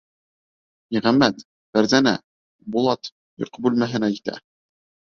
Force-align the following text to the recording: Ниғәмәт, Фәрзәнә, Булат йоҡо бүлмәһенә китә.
Ниғәмәт, 0.97 1.43
Фәрзәнә, 1.77 2.15
Булат 2.79 3.13
йоҡо 3.45 3.67
бүлмәһенә 3.71 4.15
китә. 4.21 4.39